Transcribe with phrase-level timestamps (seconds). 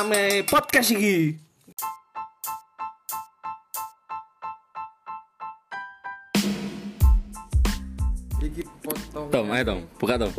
[0.00, 1.36] Rame podcast iki.
[9.28, 10.32] Tom, ayo Tom, buka Tom.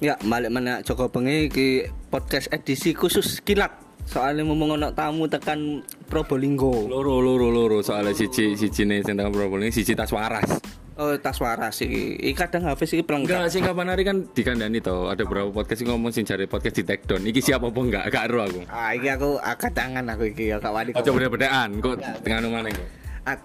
[0.00, 3.68] Ya, balik mana Joko Bengi ki podcast edisi khusus kilat.
[4.08, 6.88] Soalnya mau ngono tamu tekan Probolinggo.
[6.88, 9.28] Loro loro loro soalnya siji siji nih tentang
[9.60, 10.56] ini siji tas waras.
[10.94, 12.14] Oh, tas waras iki.
[12.22, 13.50] Iki kadang Hafiz iki Enggak, pelengkap.
[13.50, 15.10] sing kapan hari kan dikandani toh.
[15.10, 17.26] Ada beberapa podcast yang ngomong sing cari podcast di take down.
[17.26, 18.04] Iki siapa apa enggak?
[18.14, 18.62] Gak ero aku.
[18.70, 20.94] Ah, iki aku angkat tangan aku iki ya Kak Wali.
[20.94, 22.86] Ojo beda-bedaan kok tengah mana kok.
[23.26, 23.38] Ah,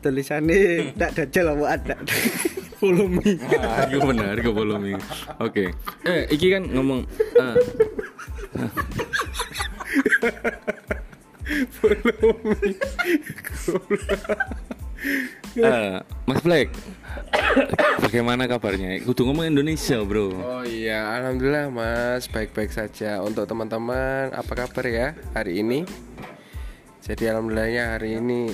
[0.00, 1.96] tulisannya ndak dajal apa ada.
[2.80, 3.36] Follow me.
[3.60, 4.96] Ah, iku bener, iku belum
[5.44, 5.76] Oke.
[6.08, 7.04] Eh, iki kan ngomong
[7.36, 7.52] ah.
[15.54, 16.74] Eh, Mas Black,
[18.04, 18.98] bagaimana kabarnya?
[19.06, 20.34] Kudu ngomong Indonesia, bro.
[20.34, 23.22] Oh iya, alhamdulillah Mas, baik-baik saja.
[23.22, 25.86] Untuk teman-teman, apa kabar ya hari ini?
[27.06, 28.50] Jadi alhamdulillahnya hari ini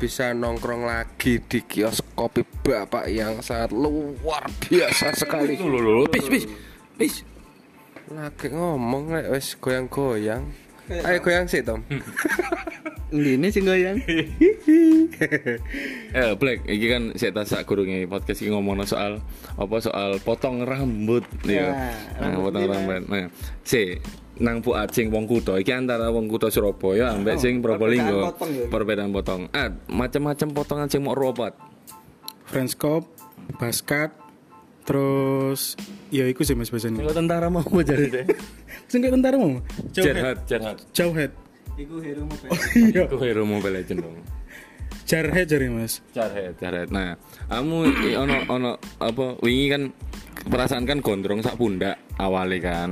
[0.00, 5.60] bisa nongkrong lagi di kios kopi Bapak yang sangat luar biasa sekali.
[5.60, 6.44] Loh, loh, loh, bis, bis,
[6.96, 7.14] bis.
[8.08, 10.48] Lagi ngomong wis goyang-goyang.
[10.90, 11.84] Ayo goyang sih, Tom.
[13.12, 14.00] Ini sing goyang.
[16.12, 19.20] Eh, Black, iki kan saya tak sak gurunge podcast iki ngomong soal
[19.56, 21.72] apa soal potong rambut ya.
[22.20, 23.00] Nah, potong rambut.
[23.08, 23.32] Nah,
[23.64, 23.96] si
[24.40, 28.28] nang Bu Acing wong kuto iki antara wong kuto Surabaya ambek sing Probolinggo.
[28.28, 28.64] perbedaan potong ya?
[28.68, 29.42] Perbedaan potong.
[29.56, 31.56] Ah, macam-macam potongan sing mau robot.
[32.48, 32.76] French
[33.56, 34.12] Basket,
[34.82, 35.78] terus
[36.10, 37.02] ya iku sih mas bahasanya.
[37.02, 38.24] Kalau tentara mau jadi deh.
[38.90, 39.62] Sing kayak tentara mau?
[39.94, 40.76] Jarhat, Jarhat.
[40.92, 41.32] Jauhead.
[41.80, 42.50] Iku hero mobile.
[42.76, 43.08] Iya.
[43.08, 44.16] Aku hero Mobile Legend dong.
[45.08, 46.04] Jarhead jari mas.
[46.12, 46.88] Jarhat, Jarhat.
[46.92, 47.16] Nah,
[47.48, 47.76] kamu
[48.16, 49.82] ono ono apa wingi kan
[50.46, 52.90] perasaan kan gondrong sak pundak awalnya kan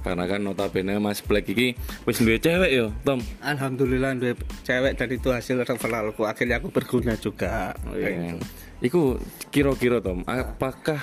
[0.00, 1.76] karena kan notabene Mas Black iki
[2.08, 4.32] wis duwe cewek yo Tom Alhamdulillah duwe
[4.64, 7.76] cewek dan itu hasil referralku akhirnya aku berguna juga.
[7.92, 8.40] Iya.
[8.80, 9.20] Iku
[9.52, 11.00] kira-kira Tom apakah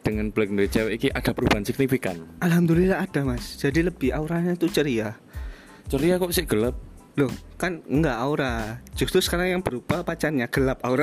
[0.00, 3.56] dengan Black duwe cewek iki ada perubahan signifikan Alhamdulillah ada mas.
[3.60, 5.16] Jadi lebih auranya tuh ceria.
[5.90, 6.76] ceria kok sih gelap
[7.18, 8.78] Loh, kan enggak aura.
[8.94, 11.02] Justru sekarang yang berubah pacarnya gelap aura.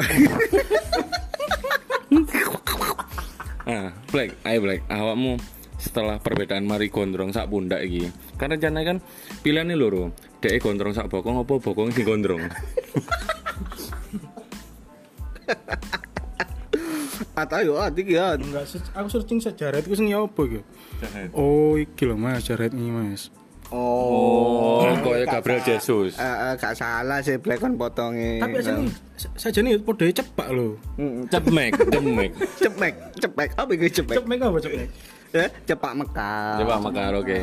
[3.68, 5.36] Nah, Black, ayo Black, awakmu
[5.78, 8.08] setelah perbedaan mari gondrong sak pundak iki.
[8.40, 9.04] Karena jane kan
[9.44, 10.16] pilihannya loro.
[10.40, 12.48] Dek gondrong sak bokong apa bokong sing gondrong.
[17.34, 18.38] Atau yo ya.
[18.38, 20.66] Enggak, aku searching sejarah itu sing ya apa gitu.
[21.34, 23.30] Oh, iki lho mas, Jarhead ini mas.
[23.68, 26.16] Oh, koyo Gabriel Jesus.
[26.16, 28.48] Eh, eh, gak salah sih Black kon potongnya.
[28.48, 28.88] Tapi aja nih,
[29.36, 30.80] saja nih podanya cepak loh.
[31.28, 32.32] Cemek, cemek.
[32.64, 33.50] cepek, cepek.
[33.60, 34.16] Apa itu cepek?
[34.24, 34.58] Cepek apa
[35.38, 35.50] cepek?
[35.54, 36.58] Eh, cepak Mekah.
[36.62, 37.38] Coba makar oke.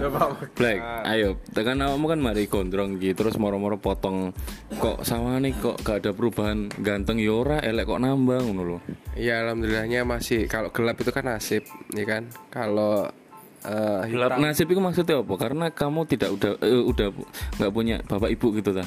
[0.59, 1.29] Black, ayo.
[1.55, 4.35] Tekan awakmu kan mari gondrong gitu terus moro-moro potong.
[4.75, 8.79] Kok sama nih kok gak ada perubahan ganteng yora elek kok nambah ngono lho.
[9.15, 11.63] Ya alhamdulillahnya masih kalau gelap itu kan nasib,
[11.95, 12.27] ya kan?
[12.51, 13.07] Kalau
[13.63, 15.35] eh, Gelap nasib itu maksudnya apa?
[15.39, 17.09] Karena kamu tidak udah eh, udah
[17.63, 18.85] nggak punya bapak ibu gitu ta.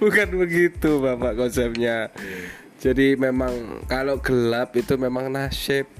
[0.00, 2.08] Bukan begitu Bapak konsepnya.
[2.86, 3.50] Jadi memang
[3.84, 5.90] kalau gelap itu memang nasib.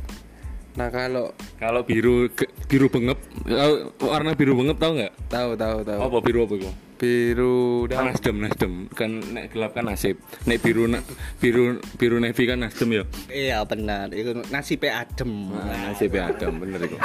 [0.77, 5.13] Nah kalau Kalau biru ke- biru bengep, kau- warna biru bengep tahu nggak?
[5.27, 6.71] tahu tahu tahu Apa biru apa itu?
[6.97, 10.17] biru Kan nasdem nasdem kan nek gelap kan nasib.
[10.45, 11.03] Nek biru na-
[11.37, 13.05] biru biru navy kan nasdem ya.
[13.27, 15.51] Iya benar, itu nasibnya adem.
[15.51, 16.97] Nah, nasibnya adam bener itu.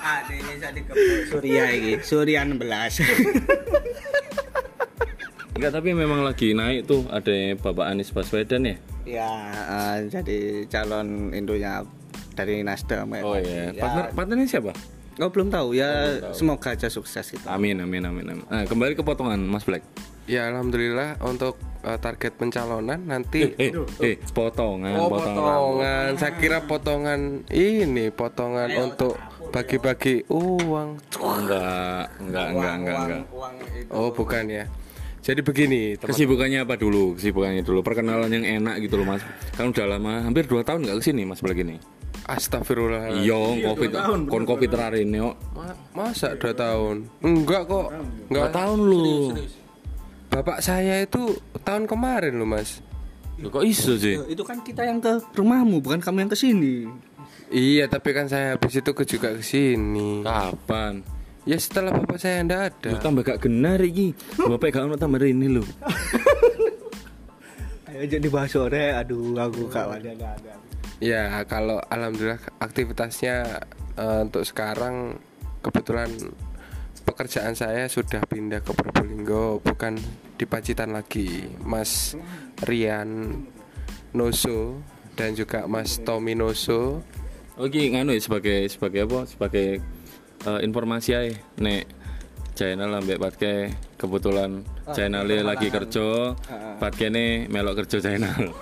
[0.00, 3.00] Ada ini bisa dikepuk Surya ini, Surya 16.
[5.60, 8.76] Enggak tapi memang lagi naik tuh ada Bapak Anies Baswedan ya.
[9.04, 11.84] ya, eh, jadi calon Indonya
[12.32, 13.04] dari Nasdem.
[13.04, 13.20] ya.
[13.20, 13.68] Oh iya.
[13.68, 13.76] Ya.
[13.76, 14.72] Partner partnernya siapa?
[15.20, 17.44] Oh belum tahu ya, semoga aja sukses gitu.
[17.44, 18.44] Amin amin amin amin.
[18.48, 19.84] Nah, kembali ke potongan Mas Black.
[20.24, 25.36] Ya alhamdulillah untuk eh, target pencalonan nanti Eh, eh, potongan, Oh potongan.
[25.36, 29.20] potongan, saya kira potongan ini potongan untuk
[29.52, 31.04] bagi-bagi uang.
[31.20, 33.22] Enggak, enggak, enggak, enggak, enggak.
[33.28, 33.92] Uang itu.
[33.92, 34.64] Oh bukan ya.
[35.20, 36.16] Jadi begini, teman.
[36.16, 37.12] Kesibukannya apa dulu?
[37.20, 37.84] Kesibukannya dulu.
[37.84, 39.20] Perkenalan yang enak gitu loh mas.
[39.52, 41.76] Kan udah lama, hampir 2 tahun nggak ke sini mas Black ini.
[42.24, 43.20] Astagfirullah.
[43.20, 43.90] Iya, covid,
[44.30, 45.18] kon covid terakhir ini.
[45.20, 47.10] Ma- masa dua tahun?
[47.20, 47.88] Enggak kok.
[48.30, 49.08] Enggak 2 tahun lu.
[50.30, 52.80] Bapak saya itu tahun kemarin loh mas.
[53.40, 54.14] Loh, kok iso sih?
[54.30, 56.86] Itu kan kita yang ke rumahmu, bukan kamu yang ke sini.
[57.50, 60.22] Iya, tapi kan saya habis itu ke juga ke sini.
[60.22, 61.02] Kapan?
[61.48, 62.90] Ya setelah bapak saya ndak ada.
[62.92, 64.12] Lu tambah gak genar iki.
[64.36, 65.64] Bapak gak ono tambah ini lu.
[67.90, 70.52] Ayo jadi bahas sore, aduh aku kawan ada ada.
[71.00, 73.64] Ya kalau alhamdulillah aktivitasnya
[73.96, 75.16] eh, untuk sekarang
[75.64, 76.12] kebetulan
[77.08, 79.96] pekerjaan saya sudah pindah ke Probolinggo bukan
[80.36, 81.48] di Pacitan lagi.
[81.64, 82.20] Mas
[82.68, 83.32] Rian
[84.12, 84.84] Noso
[85.16, 87.00] dan juga Mas Tommy Noso.
[87.60, 89.28] Oke, nganu ya sebagai sebagai apa?
[89.28, 89.84] Sebagai
[90.46, 91.34] eh, informasi aja.
[91.60, 92.00] Nek
[92.60, 94.60] channel ambek Patke kebetulan
[94.92, 96.36] channelnya lagi kerja,
[96.76, 98.52] Patke ini melok kerja channel.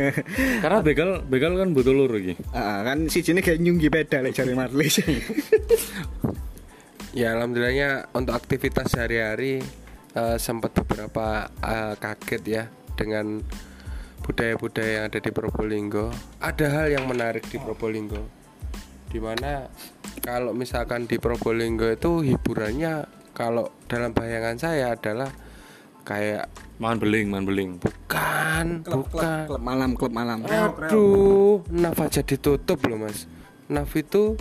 [0.62, 2.34] Karena begal begal kan butuh lur iki.
[2.50, 4.98] Ah, kan si sini kayak nyunggi beda lek cari Marlis.
[7.14, 9.62] Ya alhamdulillahnya untuk aktivitas sehari-hari
[10.18, 12.62] eh, sempat beberapa eh, kaget ya
[12.98, 13.38] dengan
[14.26, 16.10] budaya-budaya yang ada di Probolinggo.
[16.42, 18.18] Ada hal yang menarik di Probolinggo.
[19.14, 19.70] Di mana
[20.24, 23.04] kalau misalkan di Probolinggo itu hiburannya
[23.36, 25.28] kalau dalam bayangan saya adalah
[26.02, 27.70] kayak Mangan beling, mangan beling.
[27.78, 29.46] bukan, bukan.
[29.46, 30.42] klub malam, klub malam.
[30.42, 33.30] Aduh, Naf aja ditutup loh mas.
[33.70, 34.34] Naf itu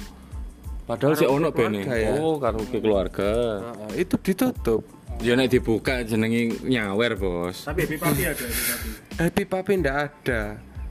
[0.84, 1.86] Padahal si ono bene.
[1.86, 2.18] ya.
[2.18, 3.62] Oh, karo keluarga.
[3.94, 4.82] eh, itu ditutup.
[5.22, 7.64] Ya nek dibuka jenenge nyawer, Bos.
[7.64, 8.90] Tapi happy papi ada happy papi.
[9.14, 10.42] Happy Papi ndak ada.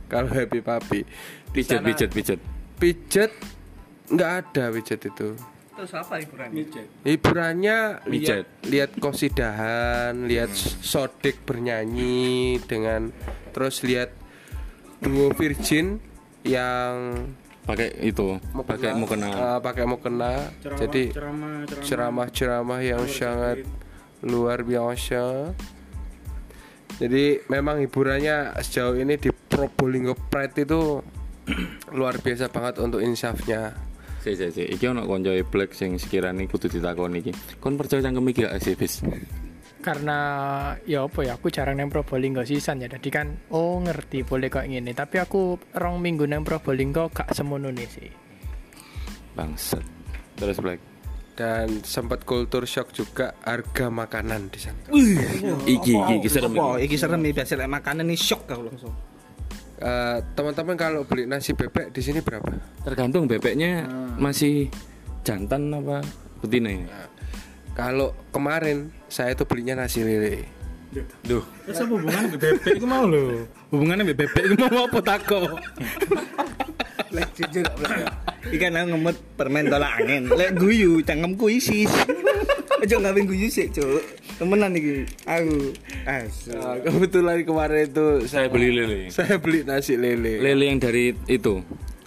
[0.06, 1.00] Kalau Happy Papi
[1.52, 2.40] Pijet, pijet, pijet.
[2.76, 3.32] pijet
[4.12, 5.32] nggak ada pijet itu.
[5.72, 6.68] Terus apa hiburannya?
[7.02, 8.44] Hiburannya Pijet.
[8.44, 10.52] lihat lihat kosidahan, lihat
[10.84, 13.08] sodik bernyanyi dengan
[13.56, 14.12] terus lihat
[15.00, 15.98] duo virgin
[16.44, 17.26] yang
[17.62, 19.30] Pakai itu, pakai mau kena.
[19.30, 20.50] eh, pakai mau kena.
[20.60, 23.62] Jadi ceramah ceramah ceramah-ceramah yang sangat
[24.26, 25.54] luar biasa.
[26.98, 31.06] Jadi memang hiburannya sejauh ini di Probolinggo Pride itu
[31.96, 33.78] luar biasa banget untuk insafnya.
[34.22, 34.62] Si, si, si.
[34.62, 37.32] Iki ono konco black sing sekiranya kudu ditakoni iki.
[37.58, 39.02] Kon percaya cangkem iki gak sih, bis?
[39.82, 40.18] karena
[40.86, 44.62] ya apa ya aku jarang nang Probolinggo sisan ya jadi kan oh ngerti boleh kok
[44.62, 48.06] ngene tapi aku rong minggu nang Probolinggo gak semono nih sih
[49.32, 49.84] Bangset.
[50.36, 50.80] Terus black.
[51.32, 54.84] Dan sempat kultur shock juga harga makanan di sana.
[54.92, 56.92] Iki, iki, iki serem iki.
[56.92, 58.92] iki serem nih biasa makanan nih shock aku langsung.
[59.82, 62.54] Eh, teman-teman kalau beli nasi bebek di sini berapa?
[62.86, 63.82] Tergantung bebeknya
[64.14, 64.70] masih
[65.26, 66.06] jantan apa
[66.38, 66.86] betina ini.
[67.74, 70.46] Kalau kemarin saya tuh belinya nasi lele.
[71.24, 73.48] Duh, Terus apa hubungannya bebek itu mau lho.
[73.74, 75.58] Hubungannya bebek itu mau apa tako?
[77.10, 77.66] Lek jujur
[78.52, 80.30] Ikan aku ngemut permen tolak angin.
[80.30, 81.90] Lek guyu cangkemku isis.
[82.78, 84.21] Ojo ngawin guyu sih, Cuk.
[84.40, 85.08] Temenan iki.
[85.28, 85.72] Aku
[86.08, 86.52] asu.
[86.56, 89.08] Nah, kebetulan kemarin itu saya beli lele.
[89.12, 90.40] saya beli nasi lele.
[90.40, 91.60] Lele yang dari itu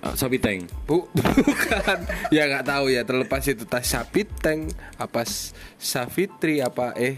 [0.06, 0.69] uh, sapi tank.
[0.86, 1.10] Bu,
[1.45, 2.00] bukan.
[2.30, 5.25] ya nggak tahu ya terlepas itu tas sapi tank apa
[5.81, 7.18] Savitri apa eh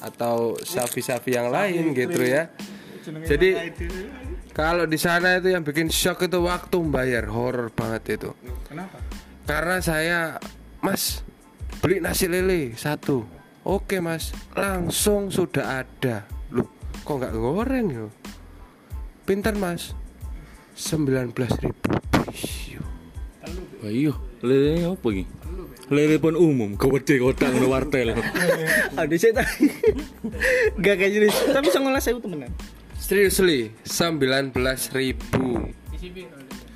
[0.00, 2.52] atau sapi-sapi yang lain gitu ya.
[3.06, 3.72] Jadi
[4.56, 8.30] kalau di sana itu yang bikin shock itu waktu bayar horor banget itu.
[8.68, 8.98] Kenapa?
[9.46, 10.18] Karena saya
[10.82, 11.22] Mas
[11.80, 13.35] beli nasi lele satu.
[13.66, 16.22] Oke mas, langsung sudah ada.
[16.54, 16.70] Loh,
[17.02, 18.06] kok nggak goreng yo?
[19.26, 19.90] Pinter mas,
[20.78, 21.90] sembilan belas ribu.
[23.82, 24.14] Wah iya,
[24.46, 25.26] lele apa iki?
[25.90, 28.14] Lele pun umum, gede kotak ngono wartel.
[29.02, 29.66] Aduh saya tadi.
[30.86, 31.28] Gak kayak gini.
[31.30, 32.54] Tapi songolah saya temenan.
[32.94, 35.74] Seriously, sembilan belas ribu.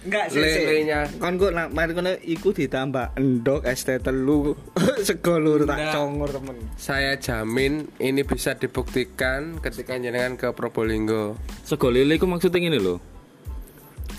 [0.01, 1.05] Enggak Lelenya.
[1.21, 4.57] Kon kok nak mari kono iku ditambah endok es teh telu
[5.07, 6.57] sego lur tak congor temen.
[6.81, 11.37] Saya jamin ini bisa dibuktikan ketika jenengan ke Probolinggo.
[11.69, 12.97] Sego lele iku maksudnya ngene lho.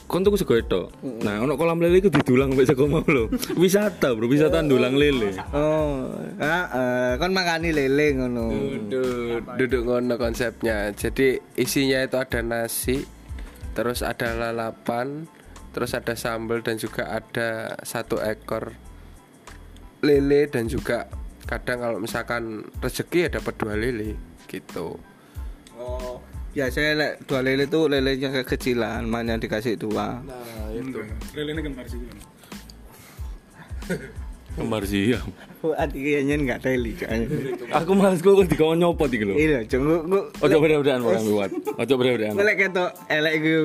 [0.06, 0.82] Kon tuku sego itu.
[1.26, 3.34] Nah, ono kolam lele iku didulang mbek sego mau lho.
[3.62, 5.34] Wisata, Bro, wisata ndulang lele.
[5.50, 8.54] Oh, heeh, kon makani lele ngono.
[8.54, 10.94] Duduk, duduk ngono konsepnya.
[10.94, 13.08] Jadi isinya itu ada nasi,
[13.72, 15.32] terus ada lalapan,
[15.72, 18.76] terus ada sambal dan juga ada satu ekor
[20.04, 21.08] lele dan juga
[21.48, 24.16] kadang kalau misalkan rezeki ya dapat dua lele
[24.48, 25.00] gitu.
[25.80, 26.22] Oh,
[26.54, 30.22] biasanya lek dua lele tuh lelenya kekecilan, mana dikasih dua.
[31.34, 32.00] Lele ini kembar sih.
[34.52, 35.32] Kembar siam.
[35.64, 36.92] Fuad iki nyen enggak teli.
[37.72, 39.38] Aku males kok dikon nyopot iki lho.
[39.38, 41.52] Iya, gua Ojo beda-bedaan Bang Buat.
[41.80, 42.36] Ojo beda-bedaan.
[42.36, 43.58] Lek ketok elek ku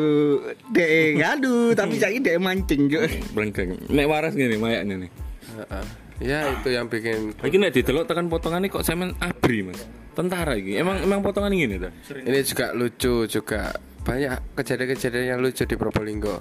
[0.71, 3.03] dek ngadu tapi saiki dek mancing cuk.
[3.35, 3.81] Brengkeng.
[3.91, 5.11] Nek waras ngene mayaknya nih.
[5.57, 5.87] Heeh.
[6.17, 9.85] Ya itu yang bikin Iki nek didelok tekan potongannya kok semen abri, Mas.
[10.17, 10.81] Tentara iki.
[10.81, 11.91] Emang emang potongan ngene ta?
[12.25, 13.75] ini juga lucu juga
[14.07, 16.41] banyak kejadian-kejadian yang lucu di Probolinggo.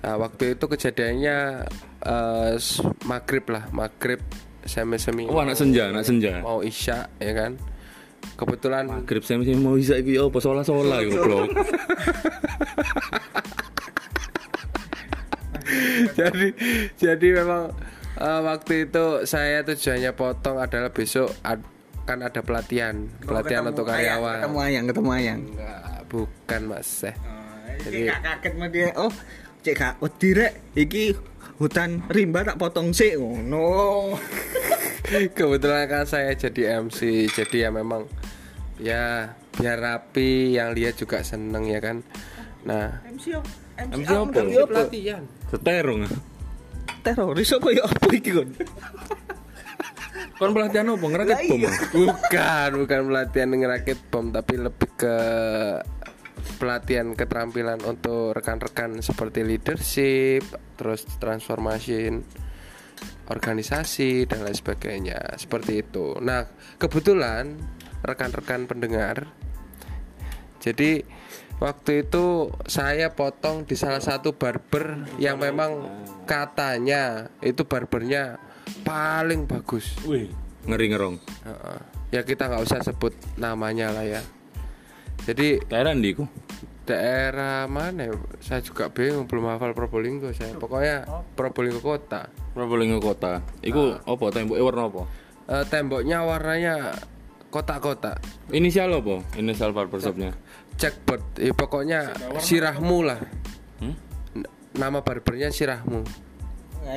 [0.00, 1.36] Nah, waktu itu kejadiannya
[2.00, 4.20] eh, s- maghrib lah, maghrib
[4.62, 5.24] semi-semi.
[5.24, 6.40] Oh, anak senja, anak senja.
[6.40, 7.60] Mau isya ya kan.
[8.36, 11.38] Kebetulan Grip saya mesti mau bisa iki apa sola-sola iku, Bro.
[16.12, 16.46] jadi
[16.96, 17.72] jadi memang
[18.16, 21.64] eh, waktu itu saya tujuannya potong adalah besok ad-
[22.04, 24.42] kan ada pelatihan, pelatihan untuk karyawan.
[24.42, 25.40] Ketemu ayang, ketemu ayang.
[25.46, 25.80] Enggak,
[26.10, 27.14] bukan Mas eh.
[27.80, 28.88] Jadi kaget dia.
[28.98, 29.12] Oh,
[29.60, 30.52] cek gak wedi rek.
[30.76, 31.04] Iki
[31.60, 34.16] hutan rimba tak potong sik ngono.
[35.36, 38.06] Kebetulan kan saya jadi MC, jadi ya memang
[38.80, 42.00] ya biar rapi, yang lihat juga seneng ya kan.
[42.64, 43.40] Nah, MC yo.
[43.80, 44.64] MC apa?
[44.68, 45.22] pelatihan.
[45.48, 46.04] Seterong.
[47.00, 48.48] Teroris apa ya apa iki kon?
[50.36, 51.04] Kon pelatihan apa?
[51.04, 51.58] Ngerakit bom.
[51.60, 51.70] iya.
[51.92, 55.16] Bukan, bukan pelatihan ngerakit bom, tapi lebih ke
[56.58, 60.42] pelatihan keterampilan untuk rekan-rekan seperti leadership,
[60.74, 62.10] terus transformasi
[63.30, 65.38] organisasi dan lain sebagainya.
[65.38, 66.18] Seperti itu.
[66.18, 66.48] Nah,
[66.80, 67.56] kebetulan
[68.02, 69.28] rekan-rekan pendengar
[70.60, 71.02] jadi
[71.56, 75.88] waktu itu saya potong di salah satu barber yang memang
[76.28, 78.36] katanya itu barbernya
[78.84, 79.96] paling bagus.
[80.04, 80.28] Wih,
[80.68, 81.16] ngeri ngerong.
[82.12, 84.22] Ya kita nggak usah sebut namanya lah ya.
[85.26, 86.24] Jadi Daerah iku?
[86.90, 88.10] daerah mana?
[88.10, 88.14] ya?
[88.42, 90.58] Saya juga bingung belum hafal Probolinggo saya.
[90.58, 91.06] Pokoknya
[91.38, 92.26] Probolinggo kota.
[92.50, 93.46] Probolinggo kota.
[93.62, 95.02] Iku apa temboke warna apa?
[95.50, 96.94] Eh, temboknya warnanya
[97.54, 98.18] kotak-kotak.
[98.50, 99.22] Inisial apa?
[99.38, 100.34] Inisial barbershopnya.
[100.78, 101.22] Jackpot.
[101.38, 102.00] Ya, pokoknya
[102.42, 103.22] sirahmu lah.
[103.78, 103.94] Hmm?
[104.74, 106.02] Nama barbernya sirahmu.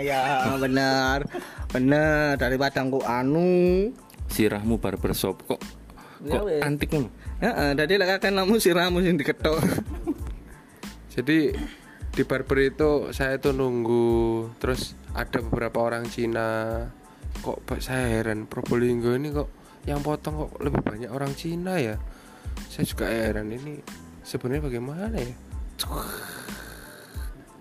[0.02, 1.30] Ya benar.
[1.70, 3.94] Benar dari padangku anu.
[4.30, 5.62] Sirahmu barbershop kok
[6.24, 6.62] Ya, kok weh.
[6.64, 7.12] antik ngono.
[7.44, 9.60] Heeh, dadi kan namu siramu sing diketok.
[11.12, 11.52] Jadi
[12.14, 16.80] di barber itu saya tuh nunggu terus ada beberapa orang Cina.
[17.44, 19.52] Kok ba- saya heran Probolinggo ini kok
[19.84, 22.00] yang potong kok lebih banyak orang Cina ya?
[22.72, 23.84] Saya juga heran ini
[24.24, 25.36] sebenarnya bagaimana ya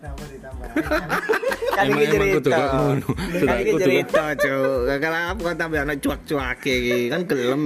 [0.03, 2.59] Kan Emang- emang kudu cerita.
[2.59, 3.09] kok ngono.
[3.33, 4.81] Iki kudu cerita, Cuk.
[4.99, 6.99] Kalau aku kan tambah ana cuak-cuak iki.
[7.07, 7.63] Kan gelem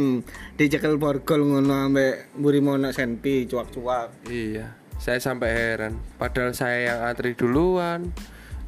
[0.54, 4.28] dicekel borgol ngono ambek mburi mono senpi cuak-cuak.
[4.28, 8.08] iya saya sampai heran padahal saya yang antri duluan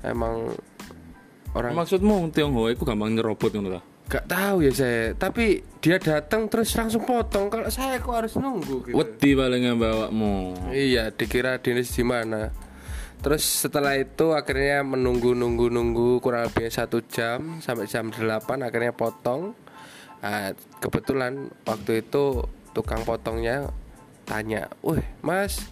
[0.05, 0.53] emang
[1.51, 3.83] orang Maksudmu Tionghoa iku gampang nyerobot ngono ta?
[4.09, 8.85] gak tahu ya saya tapi dia datang terus langsung potong kalau saya kok harus nunggu
[8.85, 8.97] gitu.
[8.97, 10.35] Wedi paling bawakmu.
[10.69, 12.53] Iya, dikira dinas di mana.
[13.19, 18.23] Terus setelah itu akhirnya menunggu nunggu nunggu kurang lebih satu jam sampai jam 8
[18.63, 19.59] akhirnya potong.
[20.23, 23.71] Nah, kebetulan waktu itu tukang potongnya
[24.23, 25.67] tanya, "Wih, Mas,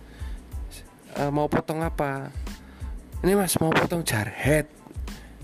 [1.18, 2.34] eh, mau potong apa?"
[3.22, 4.66] Ini Mas mau potong jarhead.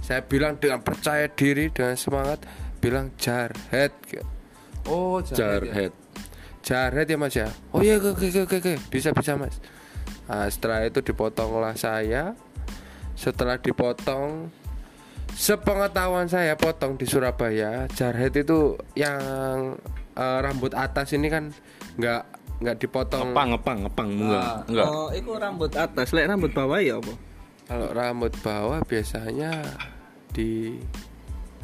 [0.02, 2.42] Saya bilang dengan percaya diri dengan semangat
[2.82, 3.94] bilang jarhead.
[4.90, 5.38] Oh, jarhead.
[5.38, 5.70] ya.
[5.70, 5.92] Jarhead.
[6.62, 9.58] Jarhead ya mas ya Oh iya oke oke oke oke Bisa bisa mas
[10.32, 12.32] nah, Setelah itu dipotonglah saya
[13.12, 14.48] Setelah dipotong
[15.32, 19.76] Sepengetahuan saya potong di Surabaya Jarhead itu yang
[20.12, 21.48] eh, rambut atas ini kan
[21.96, 22.22] nggak
[22.62, 24.56] nggak dipotong Ngepang ngepang ngepang enggak.
[24.70, 24.86] Enggak.
[24.86, 27.12] Oh, iku rambut atas, lek rambut bawah ya apa?
[27.66, 29.64] Kalau rambut bawah biasanya
[30.36, 30.78] di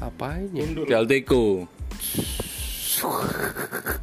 [0.02, 0.64] apain ya?
[0.64, 0.94] Di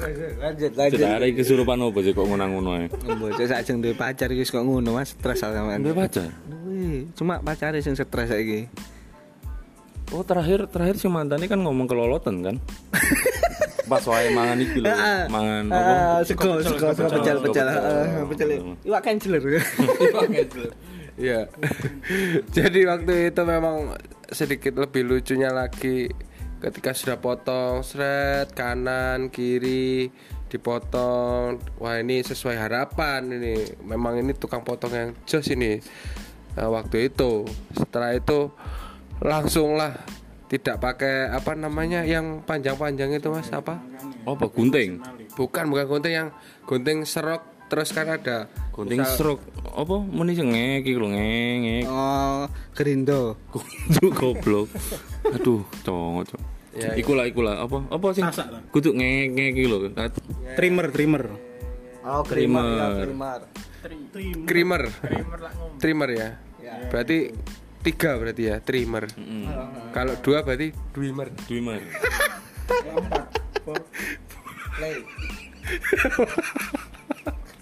[0.00, 0.26] Alteko.
[0.40, 2.86] Lanjut, Tidak ada kesurupan apa sih kok ngono-ngono ae.
[2.90, 5.84] Bocah sakjeng duwe pacar iki kok ngono Mas, stres sampean.
[5.84, 6.32] Duwe pacar.
[6.48, 8.66] Duwe, cuma pacare sing stres saiki.
[10.10, 12.56] Oh terakhir terakhir si mantan ini kan ngomong kelolotan kan?
[13.90, 14.90] Pas wae mangan iki lho,
[15.30, 15.82] mangan apa?
[15.82, 17.66] Ah, sego, sego, sego pecel, pecel, pecel.
[17.66, 18.48] ah, pecel.
[18.86, 19.42] Iwak kenceler.
[21.18, 21.50] Iya.
[22.56, 23.98] Jadi waktu itu memang
[24.30, 26.06] sedikit lebih lucunya lagi
[26.60, 30.12] ketika sudah potong seret kanan kiri
[30.52, 31.58] dipotong.
[31.80, 33.80] Wah ini sesuai harapan ini.
[33.82, 35.80] Memang ini tukang potong yang jos ini.
[36.54, 38.52] Nah, waktu itu setelah itu
[39.24, 39.96] langsung lah
[40.50, 43.78] tidak pakai apa namanya yang panjang-panjang itu mas apa?
[44.26, 44.98] Apa gunting?
[45.34, 46.28] bukan bukan gunting yang
[46.66, 48.50] gunting serok terus kan ada
[48.80, 49.44] Gunting misal- stroke
[49.76, 51.84] apa muni sing ngek iki lho ngek.
[51.84, 53.36] Oh, Gerindo.
[53.52, 54.68] Kudu goblok.
[55.28, 56.42] Aduh, cong, cong.
[56.72, 57.60] Ya, iku lah, iku lah.
[57.60, 57.84] Apa?
[57.92, 58.24] Apa sih?
[58.72, 59.78] Kudu ngek ngek iki lho.
[60.56, 61.24] Trimmer, trimmer.
[62.00, 62.64] Oh, Krimer.
[62.64, 63.04] ya.
[64.48, 65.76] Trimmer ngomong.
[65.76, 66.28] Trimmer ya.
[66.88, 67.36] Berarti
[67.84, 69.04] tiga berarti ya, trimmer.
[69.92, 71.28] Kalau dua berarti dwimer.
[71.44, 71.84] Dwimer.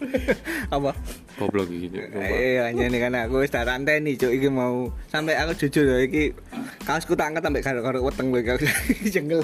[0.75, 0.91] Apa?
[1.39, 1.89] Goblok iki.
[1.91, 2.09] Cuk.
[2.19, 5.99] Iya, hanya nih karena aku wis tak nih cuk iki mau sampai aku jujur ya
[6.03, 6.35] iki
[6.83, 8.59] kaosku tak angkat sampai karo-karo weteng kowe kau
[9.15, 9.43] jengkel.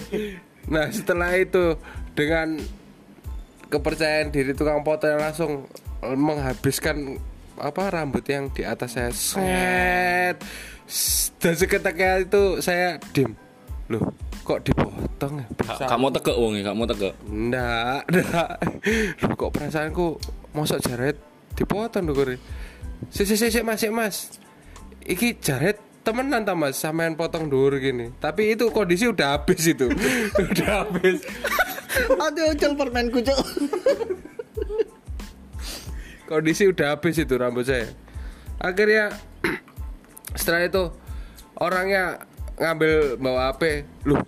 [0.71, 1.79] Nah setelah itu
[2.15, 2.59] dengan
[3.69, 5.67] kepercayaan diri tukang foto yang langsung
[6.05, 7.19] menghabiskan
[7.55, 10.37] apa rambut yang di atas saya set
[11.39, 13.33] dan seketika itu saya dim
[13.89, 14.03] loh
[14.45, 17.15] kok dipotong ya Ka- Kamu tegak wong ya, kamu tegak.
[17.25, 18.01] Nggak.
[19.25, 20.07] Loh, kok perasaanku
[20.55, 21.19] mosok jaret
[21.59, 22.37] dipotong lho kore.
[23.11, 24.17] Sik sik sik sik, Mas, sik, Mas.
[25.05, 28.15] Iki jaret temenan ta Mas, sampean potong dhuwur gini.
[28.17, 29.91] Tapi itu kondisi udah habis itu.
[30.51, 31.21] udah habis.
[32.15, 33.39] Aduh, ucul permenku cuk.
[36.25, 37.91] Kondisi udah habis itu rambut saya.
[38.57, 39.13] Akhirnya
[40.39, 40.85] setelah itu
[41.61, 42.25] orangnya
[42.57, 43.85] ngambil bawa HP.
[44.09, 44.25] Loh,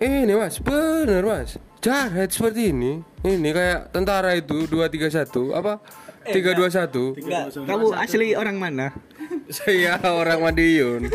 [0.00, 1.60] ini Mas, bener Mas.
[1.80, 3.09] Jaret seperti ini.
[3.20, 5.84] Ini kayak tentara itu 231 apa?
[6.24, 7.20] 321.
[7.20, 8.92] Enggak, kamu asli orang mana?
[9.52, 11.08] Saya orang Madiun.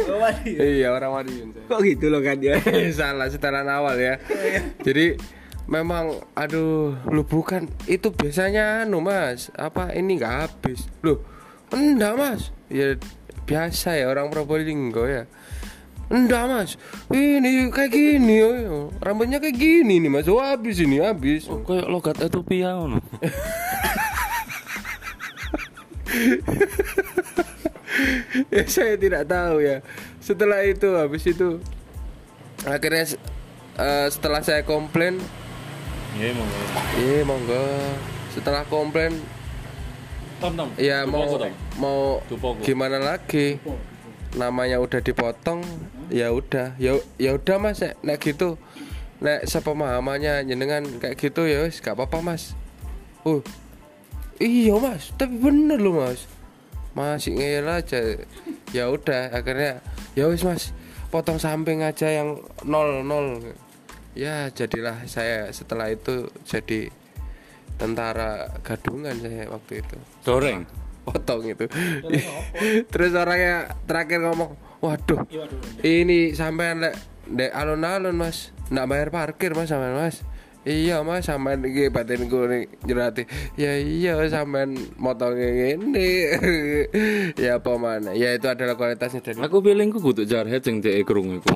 [0.45, 1.50] Iya, orang Madiun.
[1.53, 1.65] saya.
[1.71, 2.57] Kok gitu loh kan ya?
[2.97, 4.17] Salah setelan awal ya.
[4.81, 5.17] Jadi
[5.65, 10.85] memang aduh lu bukan itu biasanya anu Mas, apa ini nggak habis.
[11.01, 11.21] Loh,
[11.74, 12.41] enggak Mas.
[12.69, 12.97] Ya
[13.45, 15.25] biasa ya orang Probolinggo ya.
[16.05, 16.71] Enggak mas,
[17.09, 18.93] ini kayak gini, oh.
[19.01, 21.50] rambutnya kayak gini nih mas, oh habis ini habis.
[21.50, 23.01] Oh, kayak logat Ethiopia ngono.
[28.53, 29.77] ya saya tidak tahu ya
[30.19, 31.59] setelah itu habis itu
[32.63, 33.05] akhirnya
[33.77, 35.19] eh, setelah saya komplain
[36.15, 36.47] Iya, mau.
[36.95, 37.63] iya monggo
[38.31, 39.19] setelah komplain
[40.39, 40.69] Tom, Tom.
[40.79, 41.51] ya mau Tom.
[41.75, 42.00] mau
[42.31, 42.63] Tupoku.
[42.63, 43.59] gimana lagi
[44.35, 45.63] namanya udah dipotong
[46.11, 46.75] ya udah.
[46.77, 47.81] Ya ya udah mas.
[47.81, 48.59] Nek, nek gitu
[49.24, 52.53] nek sepemahamannya jenengan kayak gitu ya wis gak apa-apa mas.
[53.24, 53.39] Oh
[54.37, 55.15] iya mas.
[55.15, 56.27] Tapi bener loh mas.
[56.95, 58.00] Masih ngeyel aja.
[58.75, 59.79] Ya udah akhirnya
[60.13, 60.75] ya wis mas.
[61.09, 63.39] Potong samping aja yang nol nol.
[64.15, 66.91] Ya jadilah saya setelah itu jadi
[67.75, 69.98] tentara gadungan saya waktu itu.
[70.24, 70.84] Doreng.
[71.05, 71.65] Potong itu.
[72.91, 75.25] Terus orangnya terakhir ngomong waduh
[75.81, 76.96] ini sampean lek
[77.29, 78.51] dek alun-alun mas.
[78.74, 80.25] Nggak bayar parkir mas sampean mas.
[80.65, 83.29] Iya mas sampean iki batin gue jerati.
[83.53, 86.09] Ya iya sampean motongnya ini.
[87.46, 88.18] Ya apa mana?
[88.18, 91.53] Ya itu adalah kualitasnya dari Aku feelingku kudu jarhead sing dhek krungu iku.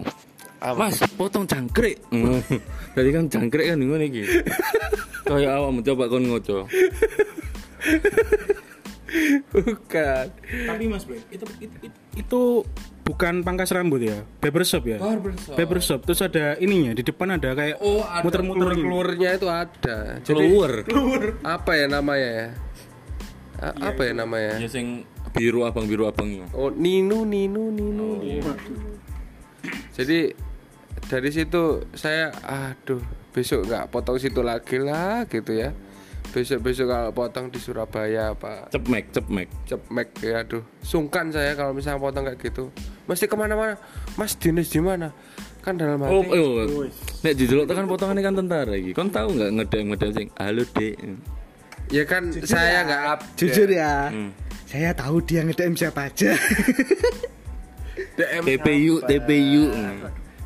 [0.59, 2.03] Mas, potong jangkrik.
[2.95, 4.27] Jadi kan jangkrik kan ngono iki.
[5.23, 6.67] Kayak awakmu coba kon ngoco.
[9.51, 12.41] Bukan Tapi Mas Bro, itu, itu, itu, itu
[13.05, 14.97] bukan pangkas rambut ya, barbershop ya.
[15.01, 15.55] Barbershop.
[15.57, 15.99] Barbershop.
[16.05, 20.73] Terus ada ininya di depan ada kayak oh ada muter-muter keluarnya itu ada jadi Keluar.
[21.41, 22.47] apa ya namanya ya
[23.59, 25.03] A- apa ya namanya Ya sing
[25.35, 26.45] biru abang biru abang ya.
[26.55, 28.17] Oh, Nino, Nino, Nino.
[28.17, 28.53] Nino.
[29.93, 30.31] Jadi
[31.09, 33.01] dari situ saya aduh,
[33.35, 35.75] besok nggak potong situ lagi lah gitu ya.
[36.29, 39.49] Besok-besok kalau potong di Surabaya apa Cepmek, cepmek.
[39.65, 40.61] Cepmek ya aduh.
[40.85, 42.69] Sungkan saya kalau misalnya potong kayak gitu.
[43.09, 43.81] Mesti ke mana-mana.
[44.13, 45.09] Mas dinas di mana?
[45.65, 46.13] Kan dalam hati.
[46.13, 46.85] Oh, oh.
[47.25, 48.93] Nek didelok tekan potongannya kan tentara iki.
[48.93, 50.95] Kon tahu nggak ngedem ngedem sing halo Dek.
[51.89, 53.19] Ya kan saya nggak up.
[53.33, 54.13] Jujur ya.
[54.13, 54.29] Hmm.
[54.69, 56.37] Saya tahu dia nge-DM siapa aja.
[58.21, 59.63] DM TPU, TPU.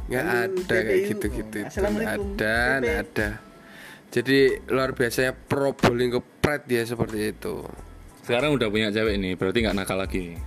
[0.08, 1.67] nggak ada kayak gitu-gitu itu.
[1.67, 2.36] Assalamualaikum.
[2.39, 3.53] ada nggak ada
[4.13, 7.65] jadi luar biasanya Probolinggo Pride dia seperti itu
[8.21, 10.38] Sekarang udah punya cewek nih, berarti nggak nakal lagi.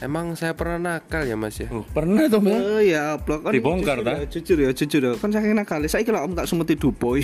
[0.00, 2.58] emang saya pernah nakal ya mas ya Oh, pernah tuh, Mbak.
[2.58, 4.12] Oh ya, blok kan Dibongkar, jujur ta?
[4.16, 5.12] ya, Jujur ya, jujur ya.
[5.14, 5.78] Kan saking nakal.
[5.86, 7.22] Saya kira om gak semuti dupoy.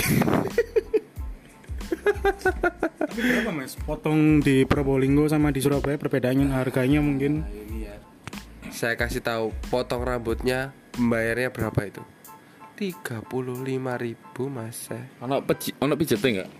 [3.00, 3.74] Tapi berapa Mas?
[3.74, 7.42] Potong di Probolinggo sama di Surabaya perbedaannya harganya mungkin
[8.70, 12.00] saya kasih tahu potong rambutnya bayarnya berapa itu
[12.80, 14.88] 35.000 ribu mas.
[15.20, 16.50] Ono peci, ono pijete nggak?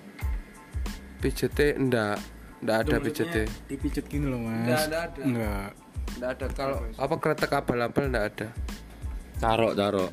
[1.20, 2.16] PJT enggak
[2.64, 3.36] enggak ada PJT
[3.68, 4.64] dipijet gini loh Mas.
[4.64, 5.20] Nggak, nggak ada.
[5.24, 5.70] Enggak.
[6.16, 8.48] enggak ada kalau apa kretek abal-abal enggak ada
[9.40, 10.12] Carok, carok.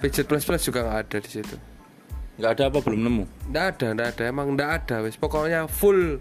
[0.00, 1.56] PJT plus plus juga enggak ada di situ
[2.34, 3.24] Nggak ada apa belum nemu?
[3.48, 6.20] enggak ada enggak ada emang enggak ada wis pokoknya full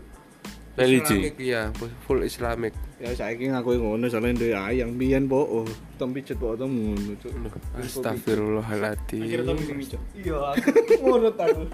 [0.73, 1.29] Religi.
[1.38, 1.69] Iya
[2.09, 5.43] full Islamik Ya saiki ngaku ngono soalnya duwe ayang biyen po.
[5.43, 5.67] Oh,
[5.99, 7.36] tom pijet po tom ngono, Cuk.
[7.75, 9.43] Astagfirullahaladzim Iya,
[10.55, 10.71] aku
[11.03, 11.67] ngurut aku.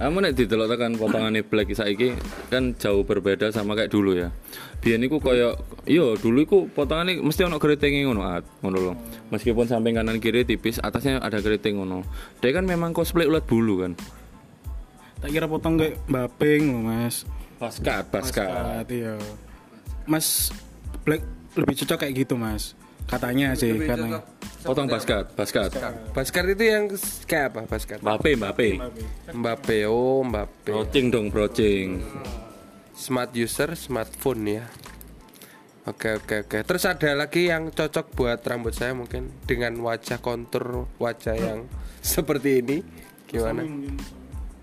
[0.00, 2.16] Kamu nek didelok tekan potongane black saiki
[2.48, 4.32] kan jauh berbeda sama kayak dulu ya.
[4.80, 8.92] Biyen iku koyo iya dulu iku potongane mesti ono keritinge ngono at, ngono lho.
[9.28, 12.08] Meskipun samping kanan kiri tipis, atasnya ada keriting ngono.
[12.40, 13.92] Dia kan memang cosplay ulat bulu kan.
[15.20, 17.28] Tak kira potong kayak Mbappe loh mas.
[17.58, 18.46] Baskat, baskat.
[18.46, 19.18] Saat iya.
[20.06, 20.54] Mas
[21.02, 21.22] Black
[21.58, 22.78] lebih cocok kayak gitu mas.
[23.08, 24.22] Katanya sih katanya.
[24.62, 25.70] Potong baskat, baskat.
[26.12, 26.84] Baskar itu yang
[27.24, 27.98] kayak apa Baskar?
[28.02, 28.68] Mbappe, Mbappe.
[29.32, 32.02] Mbappe oh Mbappe Brocing dong, brocing.
[32.98, 34.66] Smart user smartphone ya
[35.86, 40.90] Oke oke oke Terus ada lagi yang cocok buat rambut saya mungkin Dengan wajah kontur
[40.98, 41.70] wajah yang
[42.02, 42.82] seperti ini
[43.30, 43.62] Gimana?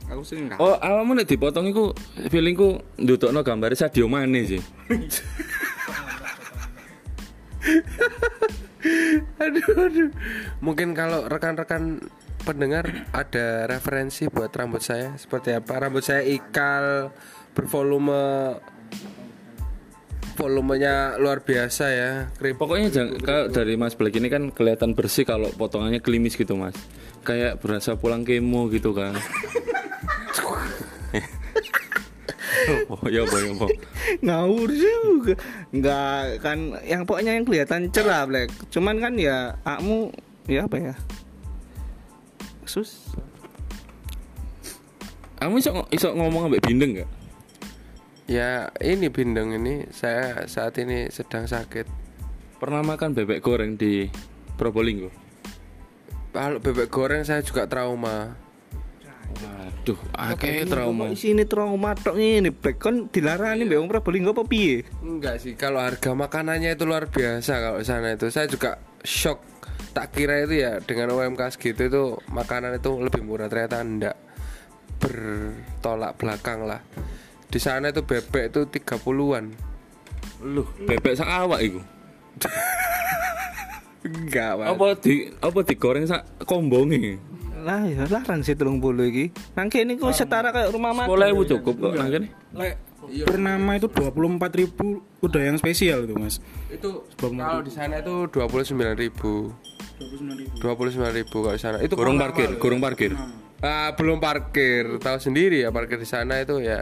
[0.06, 0.62] Aku sih enggak.
[0.62, 1.90] Oh, awakmu nek dipotong iku
[2.30, 4.62] feelingku ndutokno gambare Sadio Mane sih.
[9.42, 10.10] aduh aduh
[10.62, 11.98] mungkin kalau rekan-rekan
[12.46, 17.10] pendengar ada referensi buat rambut saya seperti apa rambut saya ikal
[17.58, 18.54] bervolume
[20.36, 25.26] volumenya luar biasa ya Krip- Pokoknya jangan kalau dari Mas Black ini kan kelihatan bersih
[25.26, 26.76] kalau potongannya klimis gitu Mas.
[27.24, 29.16] Kayak berasa pulang kemo gitu kan.
[32.92, 33.68] oh, ya apa ya apa.
[34.26, 35.34] ngawur juga
[35.74, 40.10] nggak kan yang pokoknya yang kelihatan cerah black cuman kan ya akmu
[40.46, 40.94] ya apa ya
[42.66, 43.14] sus
[45.36, 47.12] Kamu iso, iso ngomong ambek bindeng gak?
[48.26, 51.86] ya ini bindeng ini saya saat ini sedang sakit
[52.56, 54.10] Pernah makan bebek goreng di
[54.58, 55.12] Probolinggo?
[56.36, 58.36] kalau bebek goreng saya juga trauma
[59.36, 61.12] Waduh, akeh trauma.
[61.14, 65.84] sini trauma tok ini black kan dilarani mbak wong Probolinggo apa piye Enggak sih, kalau
[65.84, 68.32] harga makanannya itu luar biasa kalau di sana itu.
[68.32, 69.44] Saya juga shock.
[69.96, 74.18] Tak kira itu ya dengan UMK segitu itu makanan itu lebih murah ternyata enggak.
[75.00, 76.84] Bertolak belakang lah.
[77.48, 79.46] Di sana itu bebek itu 30-an.
[80.44, 81.80] Loh, bebek sak awak iku.
[84.06, 84.62] Enggak.
[84.62, 87.18] Apa di apa digoreng sak kombonge?
[87.66, 91.52] Lah ya larang sih telung bulu iki nang kene ku setara kayak rumah makan 10.000
[91.58, 92.30] cukup kok nang kene.
[92.54, 92.78] Lek
[93.26, 96.42] bernama itu 24.000 udah yang spesial itu mas.
[96.70, 99.02] Itu kalau di sana itu 29.000.
[100.62, 100.66] 29.000
[101.30, 101.78] kalau di sana.
[101.82, 103.12] Itu Gorong kalau parkir, gorong parkir.
[103.62, 104.98] Ah, belum parkir.
[105.02, 106.82] Tahu sendiri ya parkir di sana itu ya.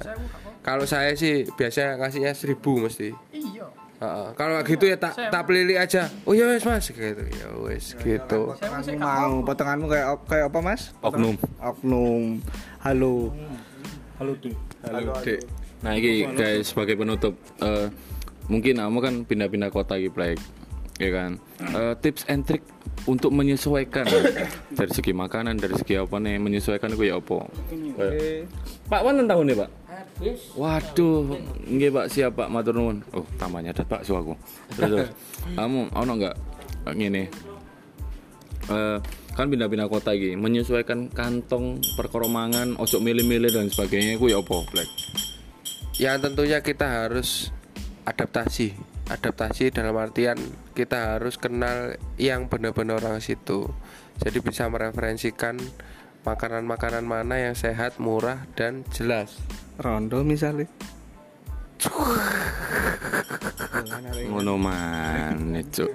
[0.63, 2.55] Kalau saya sih biasanya ngasihnya 1000
[2.87, 3.11] mesti.
[3.35, 3.67] Iya.
[4.01, 4.27] Heeh.
[4.33, 6.09] Kalau gitu ya tak tak pelili aja.
[6.25, 6.89] Oh ya wes mas.
[6.89, 7.23] Gitu.
[7.33, 8.55] Ya wes gitu.
[8.57, 9.33] Potonganmu mau.
[9.45, 10.81] potonganmu kayak kayak apa mas?
[11.05, 11.35] Oknum.
[11.61, 12.41] oknum.
[12.81, 13.29] Halo.
[14.17, 14.55] Halo deh.
[14.85, 15.41] Halo dek.
[15.83, 17.91] Nah ini guys sebagai penutup eh,
[18.47, 20.39] mungkin kamu kan pindah-pindah kota gitu Black
[21.01, 21.31] ya kan?
[21.59, 22.61] Eh, tips and trick
[23.09, 24.05] untuk menyesuaikan.
[24.71, 26.37] Dari segi makanan dari segi apa nih?
[26.39, 27.49] Menyesuaikan itu ya apa?
[28.87, 29.69] Pak wonten tahun nih Pak
[30.55, 31.35] Waduh,
[31.67, 33.03] nggih Pak siap Pak matur nuwun.
[33.11, 34.33] Oh, tambahnya ada bakso aku.
[34.75, 35.11] Terus,
[35.57, 36.35] kamu ono nggak
[36.95, 37.23] ngene?
[38.63, 38.97] Eh,
[39.35, 44.89] kan pindah-pindah kota iki, menyesuaikan kantong perkoromangan, ojo milih-milih dan sebagainya itu ya apa, Black?
[45.99, 47.51] Ya tentunya kita harus
[48.07, 48.73] adaptasi.
[49.03, 50.39] Adaptasi dalam artian
[50.71, 53.67] kita harus kenal yang benar-benar orang situ.
[54.23, 55.59] Jadi bisa mereferensikan
[56.23, 59.35] makanan-makanan mana yang sehat, murah dan jelas.
[59.79, 60.67] Rondo misalnya
[64.23, 65.91] Ngono man, cuk.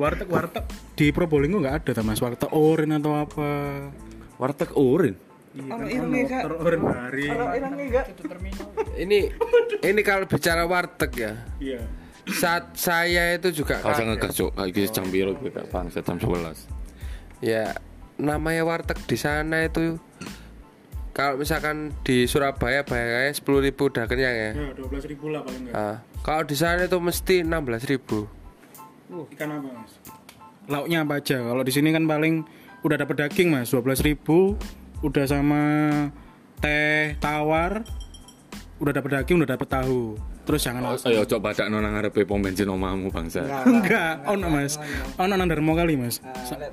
[0.00, 0.64] Warteg warteg
[0.96, 2.18] di Probolinggo nggak ada, ta, mas.
[2.24, 3.48] Warteg oren atau apa?
[4.40, 5.12] Warteg hari.
[5.60, 8.06] Ono irenge kak
[8.96, 9.18] Ini
[9.82, 11.32] ini kalau bicara warteg ya.
[11.58, 11.80] Iya.
[12.30, 14.10] Saat saya itu juga Kau usah kaget.
[14.14, 16.70] ngegas cuk, kayak gitu jam biru kita bangsa jam 11.
[17.42, 17.74] Ya,
[18.20, 19.98] namanya warteg di sana itu
[21.20, 24.50] kalau misalkan di Surabaya bayarnya 10.000 ribu udah kenyang ya.
[24.56, 25.76] Ya, 12 ribu lah paling nggak.
[25.76, 28.24] Ah, kalau di sana itu mesti 16.000 ribu.
[29.36, 29.92] Ikan apa mas?
[30.64, 31.44] Lauknya apa aja?
[31.44, 32.48] Kalau di sini kan paling
[32.80, 34.56] udah dapet daging mas, 12 ribu.
[35.04, 35.60] Udah sama
[36.64, 37.84] teh tawar.
[38.80, 40.16] Udah dapet daging, udah dapet tahu.
[40.50, 43.46] Terus jangan Oh, ayo coba badak nang ngarepe pom bensin omamu bangsa.
[43.62, 44.82] Enggak, ono mas.
[45.14, 46.18] Ono nang Darmo kali mas.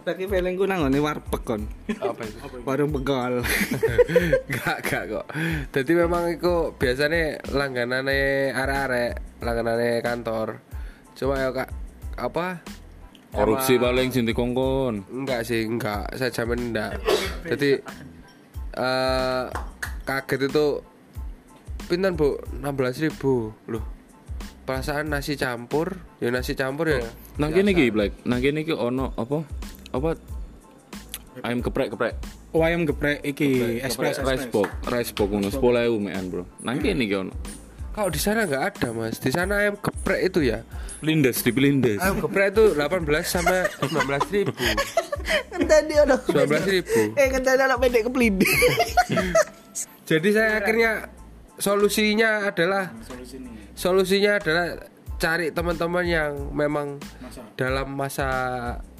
[0.01, 1.61] Lagi feelingku nang ngene warpek kon
[2.01, 2.41] Apa itu?
[2.67, 3.45] warung begal
[4.57, 5.25] Gak, gak kok.
[5.69, 10.57] Jadi memang itu biasanya langganane arek-arek, langganane kantor.
[11.13, 11.69] Cuma ya kak,
[12.17, 12.65] apa?
[13.29, 15.05] Korupsi paling sing dikongkon.
[15.13, 16.17] Enggak sih, enggak.
[16.17, 16.97] Saya jamin enggak.
[17.45, 17.77] Jadi
[18.73, 19.45] eh
[20.01, 20.81] kaget itu
[21.87, 22.37] pinten bu?
[22.61, 23.55] 16.000 ribu.
[23.71, 23.97] Loh
[24.67, 25.95] perasaan nasi campur?
[26.19, 26.99] Ya nasi campur ya?
[27.39, 29.47] Nang kene iki Black, nang kene iki ono apa?
[29.95, 30.19] Apa?
[31.47, 32.19] Ayam geprek geprek.
[32.51, 33.79] Oh ayam geprek iki.
[33.79, 36.43] Express rice box, rice box ngono 10.000 mean, Bro.
[36.67, 37.31] Nang kene iki ono.
[37.97, 39.17] kalau di sana nggak ada mas?
[39.17, 40.61] Di sana ayam geprek itu ya?
[41.01, 41.97] Pelindes di pelindes.
[41.97, 44.53] ayam geprek itu 18 sampai 19 ribu.
[45.49, 46.15] Ngenteni ono.
[46.29, 47.01] 19 ribu.
[47.17, 48.45] Eh ngenteni anak pendek keplindi.
[50.09, 51.16] jadi saya akhirnya
[51.57, 52.93] solusinya adalah
[53.73, 54.67] solusinya adalah
[55.17, 57.01] cari teman-teman yang memang
[57.57, 58.29] dalam masa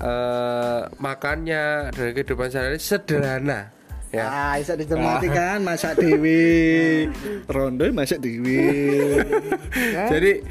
[0.02, 3.70] eh, makannya dan kehidupan sehari sederhana
[4.10, 4.26] ya.
[4.26, 7.06] Ah, bisa dicermati kan masak dewi.
[7.46, 8.66] Rondo masak dewi.
[10.12, 10.42] jadi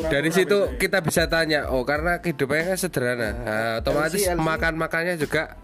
[0.00, 3.30] dari situ kita bisa tanya oh karena kehidupannya kan sederhana.
[3.34, 5.58] Nah, otomatis makan makannya juga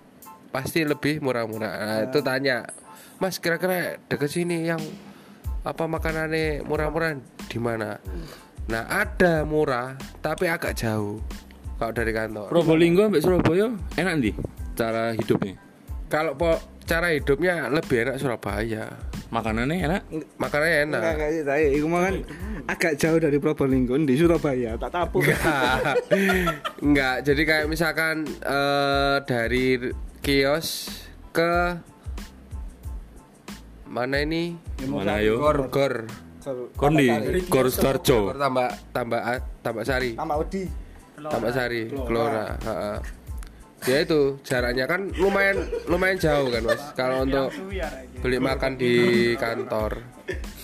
[0.50, 1.74] pasti lebih murah-murah.
[1.78, 2.66] Nah, itu tanya
[3.16, 4.80] mas kira-kira deket sini yang
[5.66, 7.18] apa makanannya murah-murah
[7.50, 7.98] di mana
[8.70, 11.18] nah ada murah tapi agak jauh
[11.76, 13.66] kalau dari kantor Probolinggo sampai Surabaya
[13.98, 14.34] enak nih
[14.78, 15.54] cara hidupnya.
[16.06, 16.54] kalau po,
[16.86, 18.94] cara hidupnya lebih enak Surabaya
[19.26, 20.02] Makanannya enak.
[20.38, 22.14] makanannya enak Enggak kayak saya, iku mah kan
[22.70, 25.18] agak jauh dari Probolinggo di Surabaya, tak tapu.
[25.18, 25.98] Enggak.
[26.86, 29.82] Enggak, jadi kayak misalkan eh, dari
[30.22, 30.90] kios
[31.34, 31.78] ke
[33.96, 34.60] mana ini?
[34.84, 35.40] Mana yo?
[35.40, 36.04] Gor Gor.
[36.76, 37.08] Kondi,
[37.48, 38.30] Gor Starjo.
[38.30, 39.20] Gor tambah tambah
[39.64, 40.12] tambah sari.
[40.12, 40.68] Tambah Udi.
[41.16, 42.60] Tambah sari, Gelora.
[42.60, 42.98] heeh.
[43.88, 46.82] Ya itu jaraknya kan lumayan lumayan jauh kan mas.
[46.92, 47.48] Kalau untuk
[48.20, 48.94] beli makan di
[49.40, 50.04] kantor.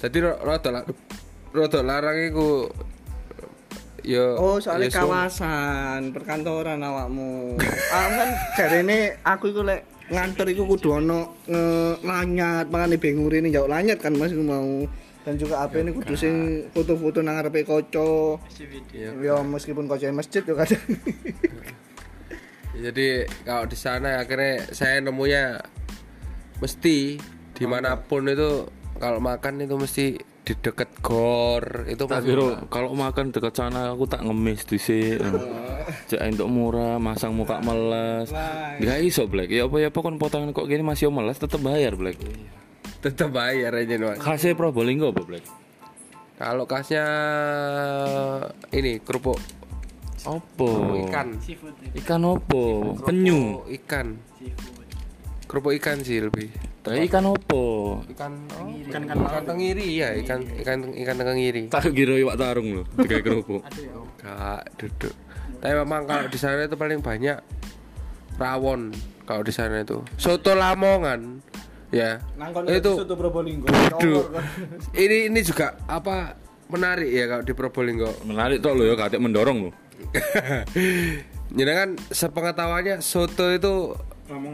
[0.03, 0.85] Jadi rada
[1.55, 2.67] rada larang iku
[4.03, 7.55] yo Oh, soalnya ya kawasan perkantoran awakmu.
[7.63, 11.41] Aku kan jarene aku iku lek ngantor iku kudu ono
[12.05, 14.85] lanyat, makane bingung rene jauh lanyat kan Mas mau.
[15.23, 18.43] Dan juga apa ini kudu sing foto-foto nang ngarepe kaca.
[18.99, 20.83] Ya meskipun kaca masjid yo kadang.
[22.75, 25.63] Jadi kalau di sana akhirnya saya nemunya
[26.59, 27.23] mesti
[27.55, 28.67] di mana pun itu
[28.99, 30.07] kalau makan itu mesti
[30.43, 35.23] di deket gor itu Tak kira kalau makan dekat sana aku tak ngemis dhisik.
[36.11, 38.27] Cek untuk murah, masang muka melas.
[38.79, 39.55] Gak iso Black.
[39.55, 42.19] Ya apa ya apa kon potongan kok gini masih melas tetep bayar Black.
[43.03, 44.19] tetap bayar aja Mas.
[44.19, 45.43] Khasnya Probolinggo apa Black?
[46.39, 47.07] Kalau kasnya
[48.71, 49.39] ini kerupuk
[50.23, 50.71] Apa?
[51.07, 51.35] ikan,
[51.99, 52.95] Ikan opo?
[53.03, 53.67] Penyu.
[53.83, 54.19] ikan,
[55.47, 56.51] kerupuk ikan sih lebih.
[56.83, 57.99] Ikan opo?
[58.11, 61.63] Ikan oh, ikan ikan tengiri ya ikan ikan ikan tengiri.
[61.71, 63.63] Tak kira iwak tarung loh, tiga kerupuk.
[64.19, 65.15] Gak duduk.
[65.63, 67.39] Tapi memang kalau di sana itu paling banyak
[68.35, 68.91] rawon
[69.23, 70.03] kalau di sana itu.
[70.19, 71.39] Soto Lamongan.
[71.93, 72.19] Ya.
[72.67, 73.69] itu soto Probolinggo.
[75.05, 76.41] Ini ini juga apa
[76.73, 78.11] menarik ya kalau di Probolinggo.
[78.25, 79.75] Menarik toh lo ya, katik mendorong loh.
[81.53, 83.93] Jadi kan sepengetahuannya soto itu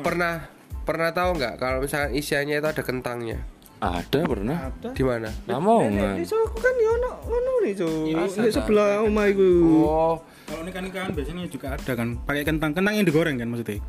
[0.02, 0.50] pernah
[0.88, 3.38] pernah tahu nggak kalau misalkan isiannya itu ada kentangnya?
[3.79, 4.72] Ada pernah?
[4.96, 5.31] Di mana?
[5.46, 6.18] Lamongan.
[6.18, 8.51] Iso aku kan yo ono ngono nih, Cuk.
[8.51, 9.48] Sebelah omah iku.
[9.87, 10.16] Oh,
[10.48, 13.85] Kalau ini kan ikan biasanya juga ada kan pakai kentang kentang yang digoreng kan maksudnya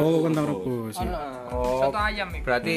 [0.00, 1.12] oh kentang rebus ya.
[1.52, 1.84] oh.
[1.84, 2.40] Soto ayam itu.
[2.48, 2.74] Berarti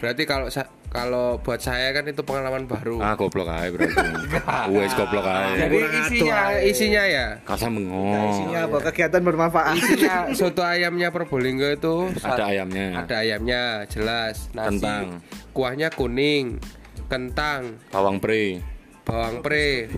[0.00, 0.48] berarti kalau
[0.94, 3.02] kalau buat saya kan itu pengalaman baru.
[3.02, 3.98] Ah, goblok aja berarti.
[4.72, 5.58] Wes goblok aja.
[5.58, 7.26] Jadi isinya isinya ya.
[7.42, 8.30] Kasa mengong.
[8.30, 8.78] Isinya apa?
[8.86, 9.74] Kegiatan bermanfaat.
[9.74, 13.02] Isinya soto ayamnya Probolinggo itu Ada ayamnya.
[13.02, 15.18] ada ayamnya jelas nasi Kentang.
[15.50, 16.62] kuahnya kuning
[17.04, 18.62] kentang Bawang pre,
[19.02, 19.92] bawang pre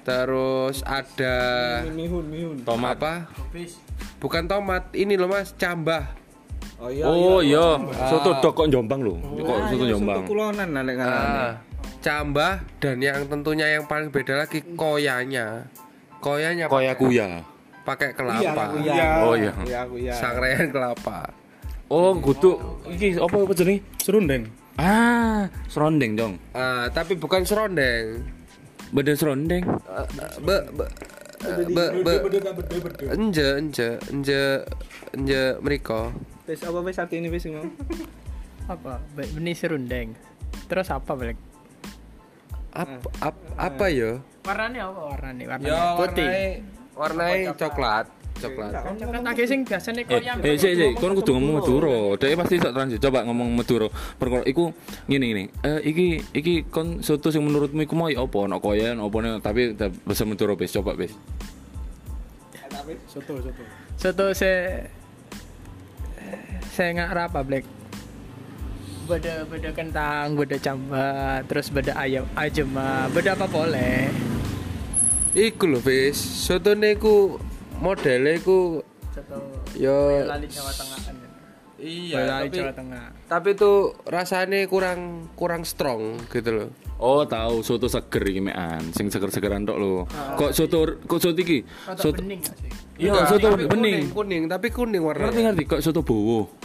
[0.00, 1.38] terus ada
[1.88, 2.56] Mihun, mihun.
[2.62, 2.96] tomat.
[2.96, 3.14] apa
[4.16, 6.19] bukan tomat ini loh mas cambah
[6.80, 7.04] Oh iya.
[7.04, 7.66] Oh iya,
[8.08, 9.20] soto dok kok Jombang loh.
[9.20, 10.24] Kok soto Jombang.
[10.24, 11.52] Kulonan lah lek ah,
[12.00, 15.68] cambah dan yang tentunya yang paling beda lagi koyanya
[16.18, 17.44] koyanya Koya kuya.
[17.80, 18.72] pakai kelapa
[19.20, 19.52] Oh iya.
[19.60, 20.14] Iya, ya.
[20.14, 21.28] sangrean kelapa
[21.90, 23.82] Oh, kudu iki apa apa jenenge?
[23.98, 26.32] serundeng Ah, serondeng dong.
[26.52, 28.24] ah tapi bukan serondeng
[28.90, 29.62] Beda serondeng.
[29.62, 30.84] Eh, eh, be be
[31.44, 32.14] eh, be be
[33.06, 34.40] enje enje enje
[35.12, 36.08] enje mereka
[36.50, 37.62] Wis apa wis arti ini wis mau?
[38.74, 38.98] Apa?
[39.14, 40.18] Be- Benih serundeng.
[40.66, 41.38] Terus apa balik?
[42.70, 45.44] apa apa, apa ya Warnanya apa warnanya?
[45.50, 46.22] Warnanya ya putih.
[46.22, 46.46] warnai
[46.94, 48.06] warnai coklat
[48.38, 50.38] coklat Coklat lagi sing biasanya Eh, koyam.
[50.38, 52.14] eh, sih, sih, kon kudu ngomong Madura.
[52.14, 53.02] Dia pasti tak transit.
[53.02, 53.90] Coba ngomong Madura.
[53.90, 54.70] Perkara iku
[55.06, 55.44] ngene ngene.
[55.60, 58.38] Eh, iki iki kon soto sing menurutmu iku mau ya apa?
[58.46, 59.18] Ono koyen apa?
[59.42, 61.10] Tapi bahasa Madura wis coba wis.
[63.10, 63.62] soto soto
[63.98, 64.50] Soto se
[66.80, 67.68] saya nggak apa Black.
[69.04, 74.08] Beda beda kentang, beda cambah, terus beda ayam ajema, beda apa boleh.
[75.36, 76.16] Iku lho, Fis.
[76.16, 77.36] Sotone iku
[77.84, 78.80] modele iku
[79.76, 81.14] yo Jawa Tengahan
[81.80, 86.68] iya, lali tapi Jawa Tengah tapi tuh rasanya kurang kurang strong gitu loh.
[87.00, 90.04] Oh, tahu soto seger iki mekan, sing seger-segeran tok lho.
[90.36, 91.64] Kok soto kok soto iki?
[91.96, 92.44] Soto bening
[93.00, 93.72] Iya, soto tapi bening.
[93.72, 95.40] Kuning, kuning, tapi kuning Ngerti warnanya.
[95.56, 96.59] ngerti kok soto bowo.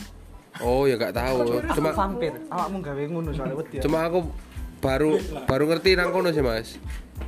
[0.60, 1.60] Oh, ya gak tahu.
[1.72, 2.32] Cuma Vampir.
[2.48, 3.78] Awakmu gawe ngono soalnya wedi.
[3.80, 4.24] cuma aku
[4.78, 6.78] baru baru ngerti nang kono sih, Mas.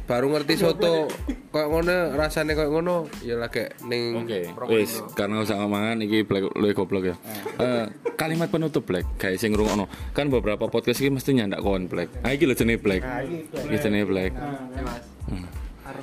[0.03, 1.07] Baru ngerti soto
[1.49, 6.51] kayak ngono rasanya kayak ngono ya lagi ning Oke, wis karena usah ngomongan iki black
[6.53, 7.15] luwe goblok ya.
[7.57, 9.87] Eh, kalimat penutup black guys sing ngrungokno.
[10.11, 12.11] Kan beberapa podcast iki mesti nyandak kon black.
[12.21, 13.03] Ah iki lho jenenge black.
[13.63, 14.31] Iki jenenge black.
[15.27, 15.47] Hmm.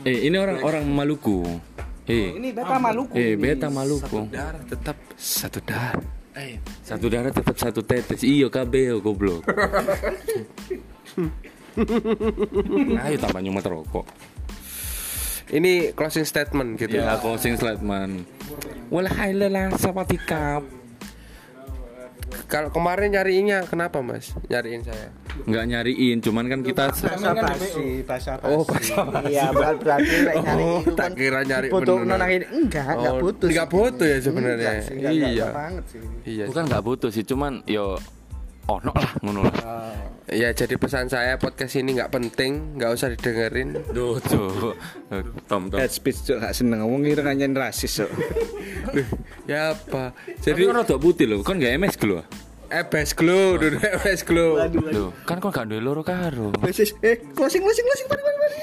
[0.02, 1.44] Eh, ini orang orang Maluku.
[2.04, 3.12] Eh, Ini beta Maluku.
[3.14, 4.28] eh beta Maluku.
[4.28, 5.96] darah tetap satu darah.
[6.35, 8.27] Eh, satu darah tetap satu tetes.
[8.27, 9.47] Iyo kabeh yo goblok.
[13.07, 14.07] Ayo tambah nyumet rokok.
[15.55, 16.99] Ini closing statement gitu.
[16.99, 18.27] Ya, closing slide man.
[18.90, 20.66] Walahai lelah seperti kap.
[22.44, 24.32] Kalau kemarin nyariinnya kenapa, Mas?
[24.44, 25.08] Nyariin saya.
[25.40, 28.48] Nggak nyariin, cuman kan kita Bahasa basi, bahasa basi.
[28.48, 29.26] Oh, bahasa basi.
[29.30, 32.16] Iya, berarti lek nyari Oh, tak kan kira nyari foto beneran.
[32.16, 33.48] nang ini enggak, enggak Oh, putus.
[33.48, 34.72] nggak putus ya sebenarnya.
[34.72, 35.46] Enggak enggak- enggak Iya.
[35.50, 36.00] banget sih.
[36.24, 36.44] Iya.
[36.46, 37.87] bukan nggak butuh sih, cuman yo
[38.64, 39.53] ono lah ngono lah.
[40.33, 43.77] Ya jadi pesan saya podcast ini nggak penting, nggak usah didengerin.
[43.92, 44.72] Duh, tuh.
[45.44, 45.77] Tom, tom.
[45.77, 48.11] Head speech cok gak seneng ngomong kira nganyen rasis cok.
[49.50, 50.16] Ya apa?
[50.40, 52.24] Jadi kan rada putih lho, kan gak MS glow.
[52.72, 54.57] ebes glow, dulu ebes glow.
[54.72, 56.48] Lho, kan kok gak duwe loro karo.
[56.64, 58.57] Wis eh closing closing closing mari mari mari.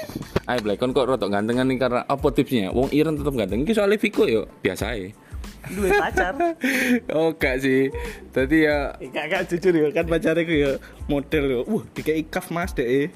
[0.50, 2.74] Ayo Black, kon kok rada gantengan nih karena apa tipsnya?
[2.74, 3.62] Wong Iren tetep ganteng.
[3.62, 5.14] Iki soalnya Viko yo biasa ae.
[5.70, 6.34] Duwe pacar.
[7.16, 7.92] Oh gak sih.
[8.34, 10.70] Tadi ya Gak gak jujur ya kan pacarnya ya
[11.06, 11.60] model yo.
[11.68, 13.14] Wah, dikai kaf Mas dek.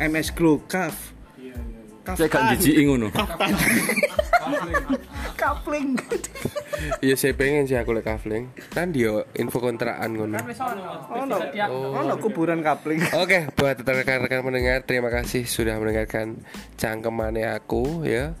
[0.00, 1.14] MS Glow kaf.
[2.04, 2.20] Kaf.
[2.20, 3.08] Saya gak jijiki ngono.
[5.34, 5.96] Kapling.
[7.00, 8.52] ya saya pengen sih aku lek kafling.
[8.76, 10.36] Kan dia info kontrakan ngono.
[11.16, 11.36] Ono.
[11.96, 13.00] Ono kuburan kapling.
[13.16, 16.44] Oke, buat rekan-rekan pendengar, terima kasih sudah mendengarkan
[16.76, 18.36] cangkemane aku ya.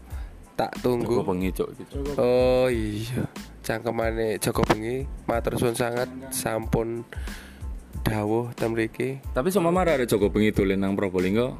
[0.54, 1.34] Tak Tunggu tunggu.
[1.34, 1.94] bengi cok gitu.
[2.14, 3.26] Oh iya,
[3.66, 7.02] cangkemane Joko Bengi, matur suwun sangat sampun
[8.06, 9.18] dawuh tem mriki.
[9.34, 11.58] Tapi sama marah ada Joko bengi tulen nang Probolinggo.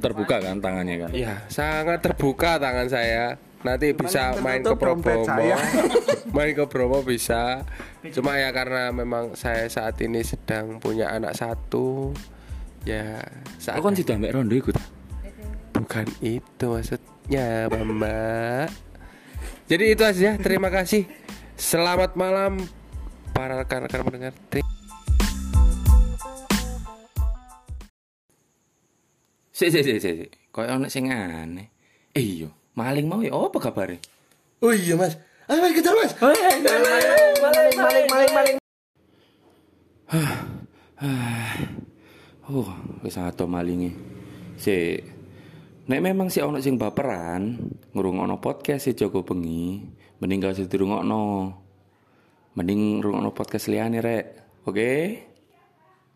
[0.00, 1.10] Terbuka kan tangannya kan.
[1.12, 3.36] Iya, sangat terbuka tangan saya.
[3.64, 5.24] Nanti bisa main ke Bromo.
[5.24, 5.56] saya.
[6.36, 7.64] main ke Bromo bisa.
[8.12, 12.12] Cuma ya karena memang saya saat ini sedang punya anak satu.
[12.86, 13.18] Ya,
[13.58, 14.74] saat Aku kan sudah ambek rondo ikut.
[15.86, 18.66] Bukan itu maksudnya, Mbak.
[19.70, 20.34] Jadi itu aja.
[20.34, 21.06] Terima kasih.
[21.54, 22.58] Selamat malam
[23.30, 24.34] para rekan-rekan pendengar.
[29.54, 30.30] Sik sik sik sik.
[30.50, 31.70] Kayak ono sing aneh.
[32.10, 34.02] Eh iya, maling mau ya apa kabare?
[34.58, 35.14] Oh iya mas
[35.46, 38.56] Ayo mari kejar mas Maling maling maling maling.
[42.46, 42.70] Oh,
[43.02, 43.90] wis ato malinge.
[44.54, 45.15] Sik.
[45.86, 47.62] Nek memang sih ono sing baperan,
[47.94, 49.86] ngrungokno podcast si Joko Bengi,
[50.18, 51.54] mending gak usah dirungokno.
[52.58, 54.26] Mending ngrungokno podcast liyane rek.
[54.66, 54.90] Oke?